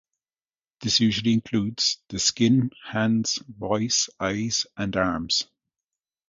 This 0.79 0.99
usually 0.99 1.31
includes: 1.31 1.99
the 2.09 2.17
skin, 2.17 2.71
hands, 2.85 3.37
voice, 3.47 4.09
eyes, 4.19 4.65
and 4.75 4.95
arms. 4.97 5.43